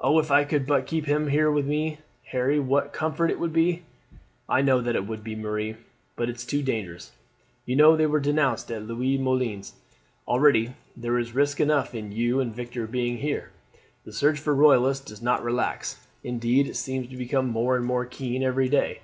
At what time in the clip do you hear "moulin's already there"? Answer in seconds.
9.20-11.18